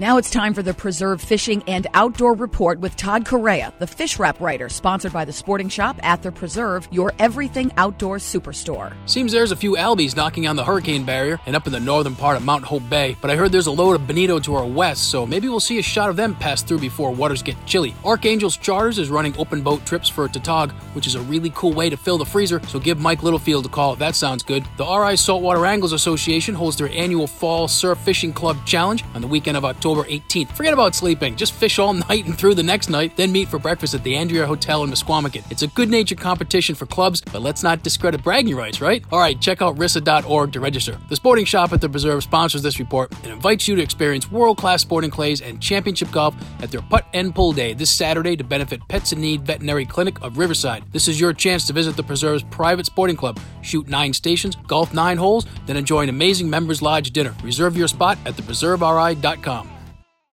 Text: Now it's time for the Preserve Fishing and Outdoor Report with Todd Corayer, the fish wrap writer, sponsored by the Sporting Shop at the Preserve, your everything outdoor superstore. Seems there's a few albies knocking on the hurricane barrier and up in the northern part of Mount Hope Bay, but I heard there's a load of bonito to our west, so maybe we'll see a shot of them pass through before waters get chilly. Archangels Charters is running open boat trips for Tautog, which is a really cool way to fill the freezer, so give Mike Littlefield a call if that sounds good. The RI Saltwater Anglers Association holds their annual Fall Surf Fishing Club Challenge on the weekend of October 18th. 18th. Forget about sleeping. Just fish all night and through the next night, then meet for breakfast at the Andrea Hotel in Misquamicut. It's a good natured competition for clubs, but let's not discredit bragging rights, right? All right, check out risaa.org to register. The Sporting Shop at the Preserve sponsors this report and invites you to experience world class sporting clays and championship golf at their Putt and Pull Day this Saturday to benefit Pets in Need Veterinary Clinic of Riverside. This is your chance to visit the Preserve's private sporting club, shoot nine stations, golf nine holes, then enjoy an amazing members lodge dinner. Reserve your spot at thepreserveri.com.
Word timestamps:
Now 0.00 0.16
it's 0.16 0.28
time 0.28 0.54
for 0.54 0.62
the 0.64 0.74
Preserve 0.74 1.22
Fishing 1.22 1.62
and 1.68 1.86
Outdoor 1.94 2.34
Report 2.34 2.80
with 2.80 2.96
Todd 2.96 3.24
Corayer, 3.24 3.72
the 3.78 3.86
fish 3.86 4.18
wrap 4.18 4.40
writer, 4.40 4.68
sponsored 4.68 5.12
by 5.12 5.24
the 5.24 5.32
Sporting 5.32 5.68
Shop 5.68 5.96
at 6.02 6.20
the 6.20 6.32
Preserve, 6.32 6.88
your 6.90 7.12
everything 7.20 7.70
outdoor 7.76 8.16
superstore. 8.16 8.92
Seems 9.08 9.30
there's 9.30 9.52
a 9.52 9.56
few 9.56 9.76
albies 9.76 10.16
knocking 10.16 10.48
on 10.48 10.56
the 10.56 10.64
hurricane 10.64 11.04
barrier 11.04 11.38
and 11.46 11.54
up 11.54 11.68
in 11.68 11.72
the 11.72 11.78
northern 11.78 12.16
part 12.16 12.36
of 12.36 12.42
Mount 12.42 12.64
Hope 12.64 12.90
Bay, 12.90 13.16
but 13.20 13.30
I 13.30 13.36
heard 13.36 13.52
there's 13.52 13.68
a 13.68 13.70
load 13.70 13.92
of 13.94 14.08
bonito 14.08 14.40
to 14.40 14.56
our 14.56 14.66
west, 14.66 15.12
so 15.12 15.24
maybe 15.24 15.48
we'll 15.48 15.60
see 15.60 15.78
a 15.78 15.82
shot 15.82 16.10
of 16.10 16.16
them 16.16 16.34
pass 16.34 16.60
through 16.60 16.80
before 16.80 17.12
waters 17.12 17.44
get 17.44 17.54
chilly. 17.64 17.94
Archangels 18.04 18.56
Charters 18.56 18.98
is 18.98 19.10
running 19.10 19.38
open 19.38 19.62
boat 19.62 19.86
trips 19.86 20.08
for 20.08 20.26
Tautog, 20.26 20.72
which 20.94 21.06
is 21.06 21.14
a 21.14 21.20
really 21.20 21.52
cool 21.54 21.72
way 21.72 21.88
to 21.88 21.96
fill 21.96 22.18
the 22.18 22.24
freezer, 22.24 22.60
so 22.66 22.80
give 22.80 22.98
Mike 22.98 23.22
Littlefield 23.22 23.66
a 23.66 23.68
call 23.68 23.92
if 23.92 24.00
that 24.00 24.16
sounds 24.16 24.42
good. 24.42 24.64
The 24.76 24.84
RI 24.84 25.16
Saltwater 25.16 25.64
Anglers 25.64 25.92
Association 25.92 26.56
holds 26.56 26.76
their 26.76 26.88
annual 26.88 27.28
Fall 27.28 27.68
Surf 27.68 28.00
Fishing 28.00 28.32
Club 28.32 28.56
Challenge 28.66 29.04
on 29.14 29.20
the 29.20 29.28
weekend 29.28 29.56
of 29.56 29.64
October 29.64 29.83
18th. 29.92 30.24
18th. 30.34 30.56
Forget 30.56 30.72
about 30.72 30.94
sleeping. 30.94 31.36
Just 31.36 31.52
fish 31.52 31.78
all 31.78 31.92
night 32.08 32.26
and 32.26 32.36
through 32.36 32.54
the 32.54 32.62
next 32.62 32.88
night, 32.88 33.16
then 33.16 33.32
meet 33.32 33.48
for 33.48 33.58
breakfast 33.58 33.94
at 33.94 34.02
the 34.02 34.16
Andrea 34.16 34.46
Hotel 34.46 34.82
in 34.84 34.90
Misquamicut. 34.90 35.50
It's 35.50 35.62
a 35.62 35.66
good 35.68 35.88
natured 35.88 36.18
competition 36.18 36.74
for 36.74 36.86
clubs, 36.86 37.20
but 37.20 37.42
let's 37.42 37.62
not 37.62 37.82
discredit 37.82 38.22
bragging 38.22 38.56
rights, 38.56 38.80
right? 38.80 39.04
All 39.12 39.18
right, 39.18 39.40
check 39.40 39.62
out 39.62 39.76
risaa.org 39.76 40.52
to 40.52 40.60
register. 40.60 40.98
The 41.08 41.16
Sporting 41.16 41.44
Shop 41.44 41.72
at 41.72 41.80
the 41.80 41.88
Preserve 41.88 42.22
sponsors 42.22 42.62
this 42.62 42.78
report 42.78 43.12
and 43.22 43.32
invites 43.32 43.68
you 43.68 43.76
to 43.76 43.82
experience 43.82 44.30
world 44.30 44.58
class 44.58 44.82
sporting 44.82 45.10
clays 45.10 45.40
and 45.40 45.60
championship 45.60 46.10
golf 46.10 46.34
at 46.62 46.70
their 46.70 46.82
Putt 46.82 47.06
and 47.14 47.34
Pull 47.34 47.52
Day 47.52 47.74
this 47.74 47.90
Saturday 47.90 48.36
to 48.36 48.44
benefit 48.44 48.86
Pets 48.88 49.12
in 49.12 49.20
Need 49.20 49.42
Veterinary 49.42 49.86
Clinic 49.86 50.20
of 50.22 50.38
Riverside. 50.38 50.84
This 50.92 51.08
is 51.08 51.20
your 51.20 51.32
chance 51.32 51.66
to 51.66 51.72
visit 51.72 51.96
the 51.96 52.02
Preserve's 52.02 52.42
private 52.44 52.86
sporting 52.86 53.16
club, 53.16 53.38
shoot 53.62 53.88
nine 53.88 54.12
stations, 54.12 54.56
golf 54.66 54.92
nine 54.94 55.16
holes, 55.16 55.46
then 55.66 55.76
enjoy 55.76 56.02
an 56.02 56.08
amazing 56.08 56.48
members 56.48 56.82
lodge 56.82 57.10
dinner. 57.10 57.34
Reserve 57.42 57.76
your 57.76 57.88
spot 57.88 58.18
at 58.26 58.34
thepreserveri.com. 58.34 59.73